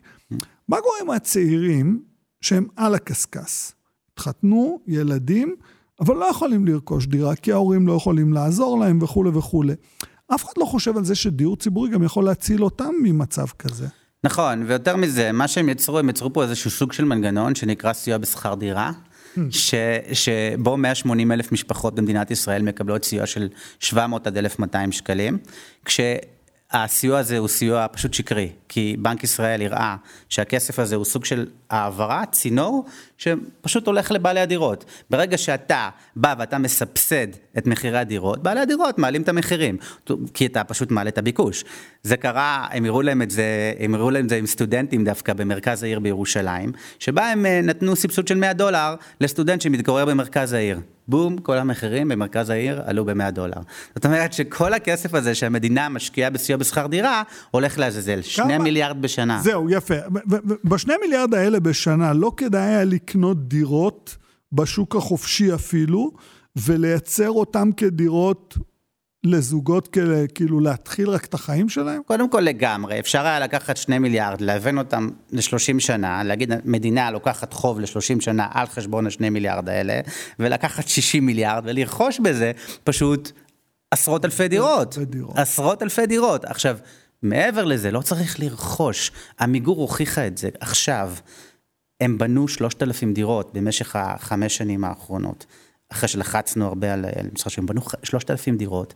[0.68, 2.02] מה קורה עם הצעירים
[2.40, 3.72] שהם על הקשקש?
[4.14, 5.56] התחתנו, ילדים,
[6.00, 9.74] אבל לא יכולים לרכוש דירה, כי ההורים לא יכולים לעזור להם וכולי וכולי.
[10.34, 13.86] אף אחד לא חושב על זה שדיור ציבורי גם יכול להציל אותם ממצב כזה.
[14.24, 18.18] נכון, ויותר מזה, מה שהם יצרו, הם יצרו פה איזשהו סוג של מנגנון שנקרא סיוע
[18.18, 18.92] בשכר דירה.
[19.50, 19.74] ש,
[20.12, 23.48] שבו 180 אלף משפחות במדינת ישראל מקבלות סיוע של
[23.80, 25.38] 700 עד 1,200 שקלים,
[25.84, 26.00] כש...
[26.72, 29.96] הסיוע הזה הוא סיוע פשוט שקרי, כי בנק ישראל הראה
[30.28, 32.84] שהכסף הזה הוא סוג של העברה, צינור,
[33.18, 34.84] שפשוט הולך לבעלי הדירות.
[35.10, 37.26] ברגע שאתה בא ואתה מסבסד
[37.58, 39.76] את מחירי הדירות, בעלי הדירות מעלים את המחירים,
[40.34, 41.64] כי אתה פשוט מעלה את הביקוש.
[42.02, 45.32] זה קרה, הם הראו להם את זה, הם הראו להם את זה עם סטודנטים דווקא
[45.32, 50.80] במרכז העיר בירושלים, שבה הם אה, נתנו סבסוד של 100 דולר לסטודנט שמתגורר במרכז העיר.
[51.10, 53.60] בום, כל המחירים במרכז העיר עלו ב-100 דולר.
[53.94, 59.40] זאת אומרת שכל הכסף הזה שהמדינה משקיעה בסיוע בשכר דירה, הולך לעזאזל, שני מיליארד בשנה.
[59.42, 59.94] זהו, יפה.
[60.64, 64.16] בשני מיליארד האלה בשנה לא כדאי היה לקנות דירות
[64.52, 66.10] בשוק החופשי אפילו,
[66.56, 68.58] ולייצר אותם כדירות
[69.24, 72.02] לזוגות כאלה, כאילו להתחיל רק את החיים שלהם?
[72.06, 77.52] קודם כל לגמרי, אפשר היה לקחת שני מיליארד, להבן אותם ל-30 שנה, להגיד מדינה לוקחת
[77.52, 80.00] חוב ל-30 שנה על חשבון השני מיליארד האלה,
[80.38, 82.52] ולקחת 60 מיליארד ולרכוש בזה
[82.84, 83.32] פשוט
[83.90, 84.98] עשרות אלפי דירות.
[84.98, 85.38] דירות.
[85.38, 86.44] עשרות אלפי דירות.
[86.44, 86.76] עכשיו,
[87.22, 91.14] מעבר לזה, לא צריך לרכוש, עמיגור הוכיחה את זה עכשיו.
[92.00, 95.46] הם בנו 3,000 דירות במשך החמש שנים האחרונות.
[95.92, 98.94] אחרי שלחצנו הרבה על משרד שהם בנו 3,000 דירות.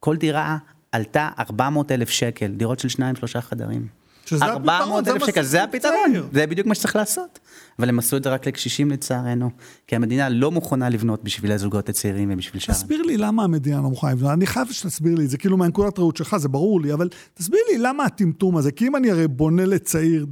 [0.00, 0.58] כל דירה
[0.92, 3.88] עלתה 400 אלף שקל, דירות של שניים, שלושה חדרים.
[4.26, 7.38] שזה הפתרון, זה שקל, זה הפתרון, זה בדיוק מה שצריך לעשות.
[7.78, 9.50] אבל הם עשו את זה רק לקשישים לצערנו,
[9.86, 12.74] כי המדינה לא מוכנה לבנות בשביל הזוגות הצעירים ובשביל שאר.
[12.74, 15.98] תסביר לי למה המדינה לא מוכנה לבנות, אני חייב שתסביר לי את זה, כאילו מהנקודת
[15.98, 19.28] ראות שלך, זה ברור לי, אבל תסביר לי למה הטמטום הזה, כי אם אני הרי
[19.28, 20.26] בונה לצעיר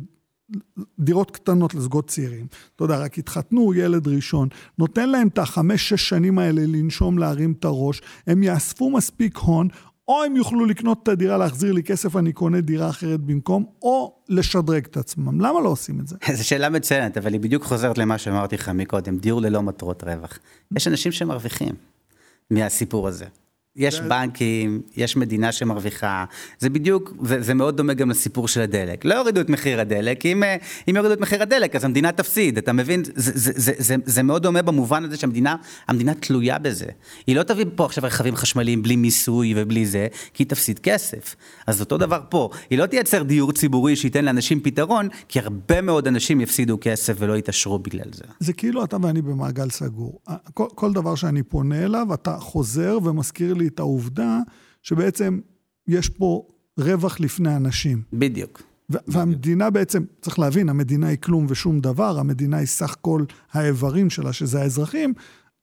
[1.00, 2.46] דירות קטנות לזוגות צעירים.
[2.76, 7.64] אתה יודע, רק התחתנו, ילד ראשון, נותן להם את החמש-שש שנים האלה לנשום, להרים את
[7.64, 9.68] הראש, הם יאספו מספיק הון,
[10.08, 14.14] או הם יוכלו לקנות את הדירה, להחזיר לי כסף, אני קונה דירה אחרת במקום, או
[14.28, 15.40] לשדרג את עצמם.
[15.40, 16.16] למה לא עושים את זה?
[16.36, 20.38] זו שאלה מצוינת, אבל היא בדיוק חוזרת למה שאמרתי לך מקודם, דיור ללא מטרות רווח.
[20.76, 21.74] יש אנשים שמרוויחים
[22.50, 23.24] מהסיפור הזה.
[23.76, 26.24] יש בנקים, יש מדינה שמרוויחה,
[26.58, 29.04] זה בדיוק, זה, זה מאוד דומה גם לסיפור של הדלק.
[29.04, 30.56] לא יורידו את מחיר הדלק, אם, אה,
[30.90, 33.02] אם יורידו את מחיר הדלק אז המדינה תפסיד, אתה מבין?
[33.04, 35.56] זה, זה, זה, זה, זה מאוד דומה במובן הזה שהמדינה
[35.88, 36.86] המדינה תלויה בזה.
[37.26, 41.36] היא לא תביא פה עכשיו רכבים חשמליים בלי מיסוי ובלי זה, כי היא תפסיד כסף.
[41.66, 46.06] אז אותו דבר פה, היא לא תייצר דיור ציבורי שייתן לאנשים פתרון, כי הרבה מאוד
[46.06, 48.24] אנשים יפסידו כסף ולא יתעשרו בגלל זה.
[48.40, 50.20] זה כאילו אתה ואני במעגל סגור.
[50.54, 54.40] כל, כל דבר שאני פונה אליו, אתה חוזר ומזכיר לי לי את העובדה
[54.82, 55.40] שבעצם
[55.88, 56.46] יש פה
[56.78, 58.02] רווח לפני אנשים.
[58.12, 58.62] בדיוק.
[58.90, 64.32] והמדינה בעצם, צריך להבין, המדינה היא כלום ושום דבר, המדינה היא סך כל האיברים שלה,
[64.32, 65.14] שזה האזרחים.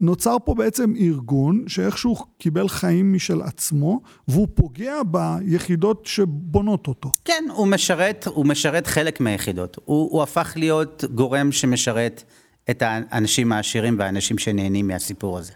[0.02, 7.12] נוצר פה בעצם ארגון שאיכשהו קיבל חיים משל עצמו, והוא פוגע ביחידות שבונות אותו.
[7.26, 9.78] כן, הוא משרת, הוא משרת חלק מהיחידות.
[9.86, 12.24] הוא, הוא הפך להיות גורם שמשרת
[12.70, 15.54] את האנשים העשירים והאנשים שנהנים מהסיפור הזה.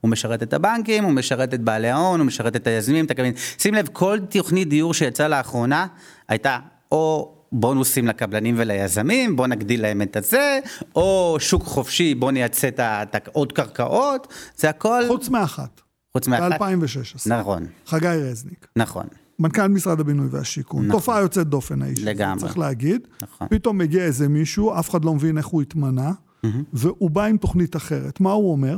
[0.00, 3.34] הוא משרת את הבנקים, הוא משרת את בעלי ההון, הוא משרת את היזמים, את הקבלנים.
[3.58, 5.86] שים לב, כל תוכנית דיור שיצאה לאחרונה,
[6.28, 6.58] הייתה
[6.92, 10.58] או בונוסים לקבלנים וליזמים, בוא נגדיל להם את הזה,
[10.94, 15.02] או שוק חופשי, בוא נייצא את עוד קרקעות, זה הכל...
[15.08, 15.80] חוץ מאחת.
[16.12, 16.60] חוץ מאחת.
[16.60, 17.28] ב-2016.
[17.30, 17.66] נכון.
[17.86, 18.66] חגי רזניק.
[18.76, 19.06] נכון.
[19.38, 20.86] מנכ"ל משרד הבינוי והשיכון.
[20.86, 21.00] נכון.
[21.00, 22.02] תופעה יוצאת דופן האיש.
[22.02, 22.40] לגמרי.
[22.40, 23.08] צריך להגיד.
[23.22, 23.48] נכון.
[23.50, 26.48] פתאום מגיע איזה מישהו, אף אחד לא מבין איך הוא התמנה, mm-hmm.
[26.72, 28.20] והוא בא עם תוכנית אחרת.
[28.20, 28.76] מה הוא אומר?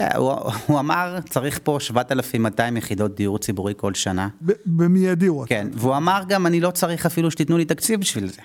[0.00, 0.32] אה, הוא,
[0.66, 4.28] הוא אמר, צריך פה 7,200 יחידות דיור ציבורי כל שנה.
[4.66, 8.40] במיידי הוא כן, והוא אמר גם, אני לא צריך אפילו שתיתנו לי תקציב בשביל זה.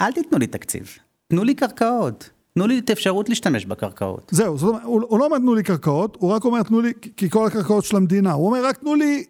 [0.00, 0.88] אל תיתנו לי תקציב,
[1.28, 2.30] תנו לי קרקעות.
[2.54, 4.30] תנו לי את האפשרות להשתמש בקרקעות.
[4.30, 6.92] זהו, זאת אומרת, הוא, הוא לא אומר תנו לי קרקעות, הוא רק אומר תנו לי,
[7.16, 9.24] כי כל הקרקעות של המדינה, הוא אומר רק תנו לי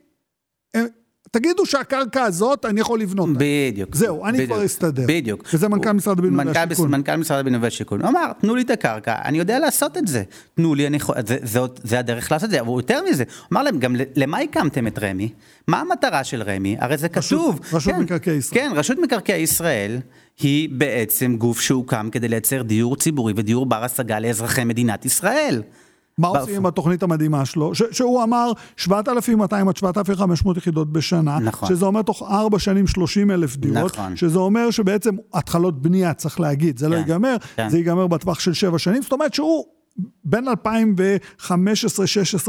[1.33, 3.29] תגידו שהקרקע הזאת, אני יכול לבנות.
[3.37, 3.95] בדיוק.
[3.95, 5.05] זהו, אני בדיוק, כבר אסתדר.
[5.09, 5.45] בדיוק.
[5.55, 6.91] וזה מנכ"ל משרד הבינוי והשיכון.
[6.91, 8.01] מנכ"ל משרד הבינוי והשיכון.
[8.01, 10.23] הוא אמר, תנו לי את הקרקע, אני יודע לעשות את זה.
[10.55, 12.61] תנו לי, אני יכול, זה, זה, זה הדרך לעשות את זה.
[12.61, 15.29] אבל יותר מזה, הוא אמר להם, גם למה הקמתם את רמ"י?
[15.69, 16.77] מה המטרה של רמ"י?
[16.81, 17.59] הרי זה כתוב.
[17.59, 18.61] רשות, רשות כן, מקרקעי ישראל.
[18.61, 19.99] כן, רשות מקרקעי ישראל
[20.41, 25.63] היא בעצם גוף שהוקם כדי לייצר דיור ציבורי ודיור בר השגה לאזרחי מדינת ישראל.
[26.21, 27.75] מה עושים עם התוכנית המדהימה שלו?
[27.75, 31.69] ש- שהוא אמר 7,200 עד 7,500 יחידות בשנה, נכון.
[31.69, 34.17] שזה אומר תוך 4 שנים 30 אלף דירות, נכון.
[34.17, 37.69] שזה אומר שבעצם התחלות בנייה, צריך להגיד, זה לא כן, לא ייגמר, כן.
[37.69, 39.65] זה ייגמר בטווח של 7 שנים, זאת אומרת שהוא...
[40.25, 40.49] בין
[41.43, 41.45] 2015-2016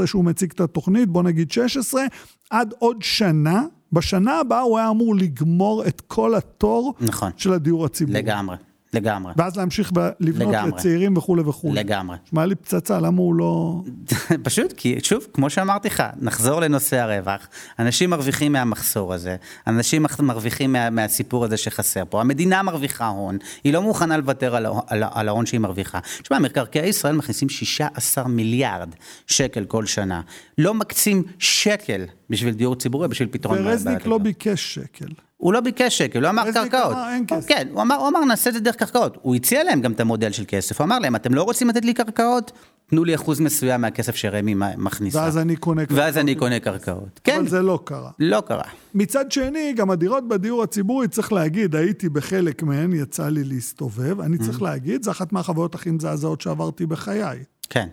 [0.05, 2.01] שהוא מציג את התוכנית, בוא נגיד 16,
[2.49, 7.31] עד עוד שנה, בשנה הבאה הוא היה אמור לגמור את כל התור נכון.
[7.37, 8.21] של הדיור הציבורי.
[8.21, 8.55] לגמרי.
[8.93, 9.33] לגמרי.
[9.37, 10.71] ואז להמשיך ב- לבנות לגמרי.
[10.71, 11.73] לצעירים וכולי וכולי.
[11.73, 12.17] לגמרי.
[12.25, 13.81] נשמע לי פצצה, למה הוא לא...
[14.43, 17.47] פשוט כי, שוב, כמו שאמרתי לך, נחזור לנושא הרווח.
[17.79, 19.35] אנשים מרוויחים מהמחסור הזה,
[19.67, 22.21] אנשים מרוויחים מה, מהסיפור הזה שחסר פה.
[22.21, 25.99] המדינה מרוויחה הון, היא לא מוכנה לוותר על, על, על ההון שהיא מרוויחה.
[26.21, 28.89] תשמע, מקרקעי ישראל מכניסים 16 מיליארד
[29.27, 30.21] שקל כל שנה.
[30.57, 34.17] לא מקצים שקל בשביל דיור ציבורי, בשביל פתרון בעיית ורזניק לא.
[34.17, 35.07] ביקש שקל.
[35.37, 36.93] הוא לא ביקש שקל, הוא אמר רזניק קרקעות.
[36.93, 37.47] אמר, אין כסף.
[37.47, 39.17] כן, הוא אמר, הוא אמר נעשה את זה דרך קרקעות.
[39.21, 41.85] הוא הציע להם גם את המודל של כסף, הוא אמר להם, אתם לא רוצים לתת
[41.85, 42.51] לי קרקעות?
[42.87, 45.19] תנו לי אחוז מסוים מהכסף שרמ"י מכניסה.
[45.19, 45.99] ואז אני קונה קרקעות.
[45.99, 47.19] ואז אני קונה קרקעות.
[47.23, 48.11] כן, אבל זה לא קרה.
[48.19, 48.63] לא קרה.
[48.95, 54.37] מצד שני, גם הדירות בדיור הציבורי, צריך להגיד, הייתי בחלק מהן, יצא לי להסתובב, אני.
[54.37, 57.39] צריך להגיד, זו אחת מהחוויות הכי מזעזעות שעברתי בחיי.
[57.69, 57.87] כן.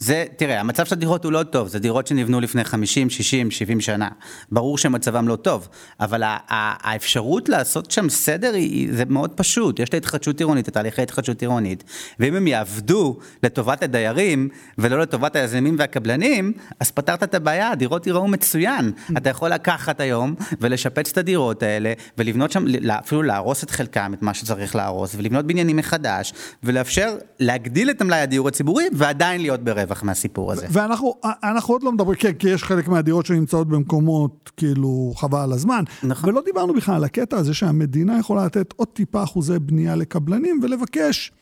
[0.00, 3.80] זה, תראה, המצב של הדירות הוא לא טוב, זה דירות שנבנו לפני 50, 60, 70
[3.80, 4.08] שנה.
[4.52, 5.68] ברור שמצבם לא טוב,
[6.00, 9.78] אבל האפשרות לעשות שם סדר היא, זה מאוד פשוט.
[9.78, 11.84] יש את ההתחדשות עירונית, את תהליכי התחדשות עירונית,
[12.18, 18.28] ואם הם יעבדו לטובת הדיירים ולא לטובת היזמים והקבלנים, אז פתרת את הבעיה, הדירות ייראו
[18.28, 18.92] מצוין.
[19.16, 24.22] אתה יכול לקחת היום ולשפץ את הדירות האלה, ולבנות שם, אפילו להרוס את חלקם, את
[24.22, 26.32] מה שצריך להרוס, ולבנות בניינים מחדש,
[26.62, 30.66] ולאפשר להגדיל את המלאי הדיור הציבורי, ועדיין להיות ברווח מהסיפור הזה.
[30.70, 35.52] ואנחנו אנחנו עוד לא מדברים, כן, כי יש חלק מהדירות שנמצאות במקומות, כאילו, חבל על
[35.52, 35.84] הזמן.
[36.02, 36.30] נכון.
[36.30, 41.32] ולא דיברנו בכלל על הקטע הזה שהמדינה יכולה לתת עוד טיפה אחוזי בנייה לקבלנים, ולבקש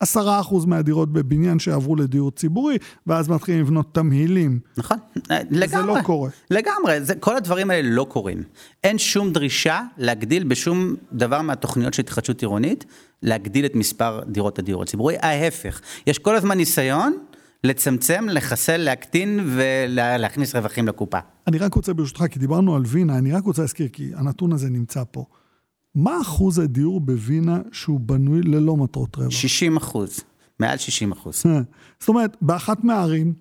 [0.00, 4.58] עשרה אחוז מהדירות בבניין שיעברו לדיור ציבורי, ואז מתחילים לבנות תמהילים.
[4.76, 4.96] נכון,
[5.50, 5.98] לגמרי.
[5.98, 6.30] לא קורה.
[6.50, 8.42] לגמרי, זה, כל הדברים האלה לא קורים.
[8.84, 12.84] אין שום דרישה להגדיל בשום דבר מהתוכניות של התחדשות עירונית,
[13.22, 15.80] להגדיל את מספר דירות הדיור הציבורי, ההפך.
[16.06, 17.18] יש כל הזמן ניסיון
[17.64, 21.18] לצמצם, לחסל, להקטין ולהכניס רווחים לקופה.
[21.46, 24.70] אני רק רוצה, ברשותך, כי דיברנו על וינה, אני רק רוצה להזכיר, כי הנתון הזה
[24.70, 25.24] נמצא פה.
[25.94, 29.30] מה אחוז הדיור בווינה שהוא בנוי ללא מטרות רווח?
[29.30, 30.20] 60 אחוז,
[30.60, 31.42] מעל 60 אחוז.
[32.00, 33.34] זאת אומרת, באחת מהערים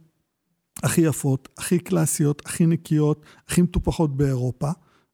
[0.83, 4.69] הכי יפות, הכי קלאסיות, הכי נקיות, הכי מטופחות באירופה,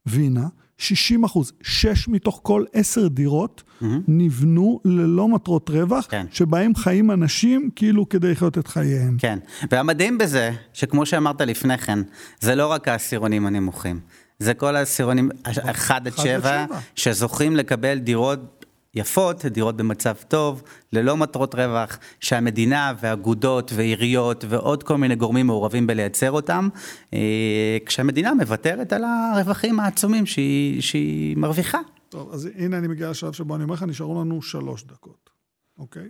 [0.05, 0.47] וינה,
[0.79, 3.63] 60 אחוז, 6 מתוך כל 10 דירות
[4.07, 6.25] נבנו ללא מטרות רווח, כן.
[6.31, 9.17] שבהם חיים אנשים כאילו כדי לחיות את חייהם.
[9.17, 9.39] כן,
[9.71, 11.99] והמדהים בזה, שכמו שאמרת לפני כן,
[12.39, 13.99] זה לא רק העשירונים הנמוכים,
[14.39, 16.65] זה כל העשירונים 1 עד 7, שבע.
[16.95, 18.58] שזוכים לקבל דירות
[18.95, 25.87] יפות, דירות במצב טוב, ללא מטרות רווח, שהמדינה ואגודות ועיריות ועוד כל מיני גורמים מעורבים
[25.87, 26.69] בלייצר אותם,
[27.13, 31.79] אה, כשהמדינה מוותרת על הרווחים העצומים שהיא, שהיא מרוויחה.
[32.09, 35.29] טוב, אז הנה אני מגיע לשלב שבו אני אומר לך, נשארו לנו שלוש דקות,
[35.77, 36.09] אוקיי?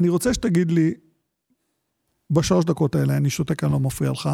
[0.00, 0.94] אני רוצה שתגיד לי,
[2.30, 4.30] בשלוש דקות האלה, אני שותק, אני לא מפריע לך,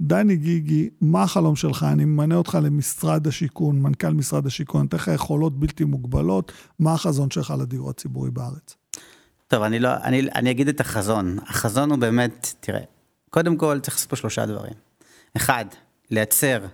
[0.00, 1.86] דני גיגי, מה החלום שלך?
[1.92, 6.94] אני ממנה אותך למשרד השיכון, מנכ"ל משרד השיכון, אני אתן לך יכולות בלתי מוגבלות, מה
[6.94, 8.76] החזון שלך לדיור הציבורי בארץ?
[9.48, 11.38] טוב, אני, לא, אני, אני אגיד את החזון.
[11.46, 12.80] החזון הוא באמת, תראה,
[13.30, 14.74] קודם כל צריך לעשות פה שלושה דברים.
[15.36, 15.64] אחד,
[16.10, 16.66] לייצר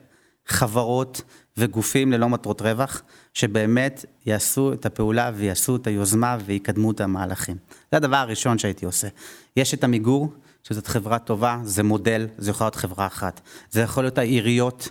[0.46, 1.22] חברות
[1.56, 3.02] וגופים ללא מטרות רווח,
[3.34, 7.56] שבאמת יעשו את הפעולה ויעשו את היוזמה ויקדמו את המהלכים.
[7.90, 9.08] זה הדבר הראשון שהייתי עושה.
[9.56, 10.32] יש את עמיגור,
[10.64, 13.40] שזאת חברה טובה, זה מודל, זה יכול להיות חברה אחת.
[13.70, 14.88] זה יכול להיות העיריות.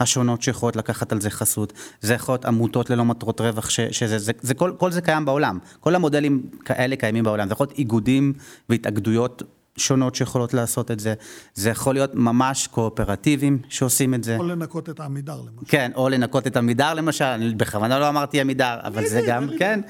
[0.00, 4.18] השונות שיכולות לקחת על זה חסות, זה יכול להיות עמותות ללא מטרות רווח, ש, שזה,
[4.18, 7.78] זה, זה, כל, כל זה קיים בעולם, כל המודלים כאלה קיימים בעולם, זה יכול להיות
[7.78, 8.32] איגודים
[8.68, 9.42] והתאגדויות
[9.76, 11.14] שונות שיכולות לעשות את זה,
[11.54, 14.32] זה יכול להיות ממש קואופרטיבים שעושים את זה.
[14.32, 15.66] יכול לנקות את העמידר למשל.
[15.68, 19.80] כן, או לנקות את עמידר למשל, אני בכוונה לא אמרתי עמידר, אבל זה גם, כן.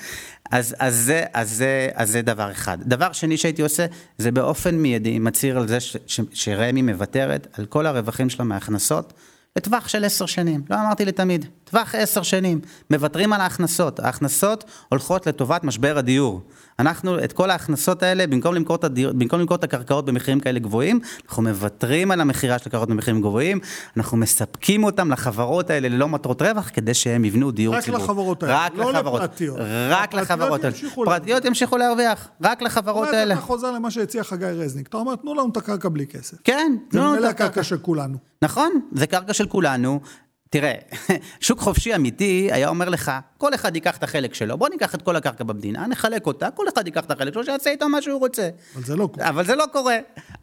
[0.50, 2.78] אז, אז, זה, אז, זה, אז זה דבר אחד.
[2.80, 3.86] דבר שני שהייתי עושה,
[4.18, 9.12] זה באופן מיידי מצהיר על זה ש, ש, שרמ"י מוותרת על כל הרווחים שלה מההכנסות.
[9.56, 15.26] לטווח של עשר שנים, לא אמרתי לתמיד, טווח עשר שנים, מוותרים על ההכנסות, ההכנסות הולכות
[15.26, 16.40] לטובת משבר הדיור.
[16.78, 20.58] אנחנו את כל ההכנסות האלה, במקום למכור את, הדיר, במקום למכור את הקרקעות במחירים כאלה
[20.58, 23.60] גבוהים, אנחנו מוותרים על המכירה של הקרקעות במחירים גבוהים,
[23.96, 28.02] אנחנו מספקים אותם לחברות האלה ללא מטרות רווח, כדי שהם יבנו דיור רק ציבורי.
[28.02, 29.58] לחברות האלה, רק לא לחברות, לפרטיות.
[29.90, 30.76] רק לחברות האלה.
[31.04, 33.34] פרטיות ימשיכו להרוויח, רק לחברות אומרת, האלה.
[33.34, 36.36] אתה חוזר למה שהציע חגי רזניק, אתה אומר, תנו לנו את הקרקע בלי כסף.
[36.44, 37.44] כן, זה תנו לנו ממילא את הקרקע.
[37.44, 38.18] הקרקע של כולנו.
[38.42, 40.00] נכון, זה קרקע של כולנו.
[40.52, 40.74] תראה,
[41.40, 45.02] שוק חופשי אמיתי היה אומר לך, כל אחד ייקח את החלק שלו, בוא ניקח את
[45.02, 48.18] כל הקרקע במדינה, נחלק אותה, כל אחד ייקח את החלק שלו, שיעשה איתו מה שהוא
[48.18, 48.48] רוצה.
[48.76, 49.28] אבל זה לא קורה.
[49.28, 49.96] אבל זה לא קורה.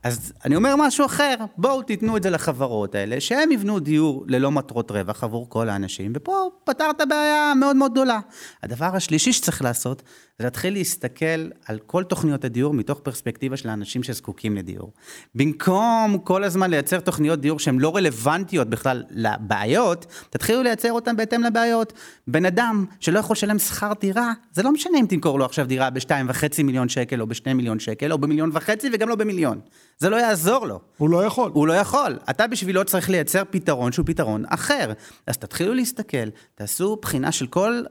[0.03, 4.51] אז אני אומר משהו אחר, בואו תיתנו את זה לחברות האלה, שהם יבנו דיור ללא
[4.51, 8.19] מטרות רווח עבור כל האנשים, ופה פתרת בעיה מאוד מאוד גדולה.
[8.63, 10.03] הדבר השלישי שצריך לעשות,
[10.39, 14.91] זה להתחיל להסתכל על כל תוכניות הדיור מתוך פרספקטיבה של האנשים שזקוקים לדיור.
[15.35, 21.43] במקום כל הזמן לייצר תוכניות דיור שהן לא רלוונטיות בכלל לבעיות, תתחילו לייצר אותן בהתאם
[21.43, 21.93] לבעיות.
[22.27, 25.89] בן אדם שלא יכול לשלם שכר דירה, זה לא משנה אם תמכור לו עכשיו דירה
[25.89, 29.59] בשתיים וחצי מיליון שקל, או בשני מיליון שקל, או במיליון וחצי, וגם לא במיליון.
[29.97, 30.79] זה לא יעזור לו.
[30.97, 31.51] הוא לא יכול.
[31.53, 32.19] הוא לא יכול.
[32.29, 34.93] אתה בשבילו צריך לייצר פתרון שהוא פתרון אחר.
[35.27, 37.83] אז תתחילו להסתכל, תעשו בחינה של כל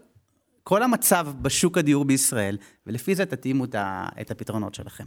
[0.68, 3.64] כל המצב בשוק הדיור בישראל, ולפי זה תתאימו
[4.20, 5.04] את הפתרונות שלכם.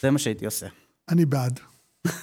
[0.00, 0.66] זה מה שהייתי עושה.
[1.08, 1.60] אני בעד.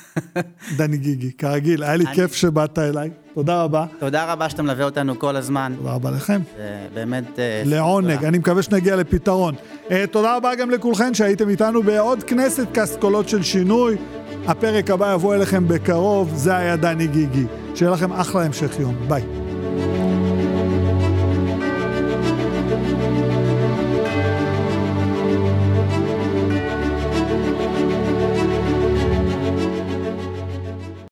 [0.78, 2.16] דני גיגי, כרגיל, היה לי אני...
[2.16, 3.86] כיף שבאת אליי, תודה רבה.
[4.00, 5.74] תודה רבה שאתה מלווה אותנו כל הזמן.
[5.78, 6.42] תודה רבה לכם.
[6.58, 7.40] זה באמת...
[7.40, 8.26] אה, לעונג.
[8.26, 9.56] אני מקווה שנגיע לפתרון.
[9.88, 13.98] Uh, תודה רבה גם לכולכם שהייתם איתנו בעוד כנסת קאסט קולות של שינוי.
[14.48, 17.46] הפרק הבא יבוא אליכם בקרוב, זה היה דני גיגי.
[17.76, 19.39] שיהיה לכם אחלה המשך יום, ביי.